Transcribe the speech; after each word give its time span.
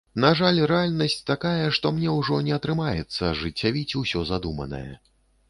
На 0.21 0.29
жаль, 0.37 0.61
рэальнасць 0.69 1.17
такая, 1.31 1.67
што 1.79 1.91
мне 1.97 2.15
ўжо 2.21 2.39
не 2.49 2.57
атрымаецца 2.57 3.21
ажыццявіць 3.35 3.97
усе 4.03 4.27
задуманае. 4.33 4.91